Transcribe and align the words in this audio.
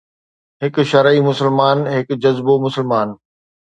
هڪ 0.63 0.75
شرعي 0.91 1.21
مسلمان، 1.29 1.77
هڪ 1.93 2.07
جذبو 2.25 2.61
مسلمان 2.69 3.19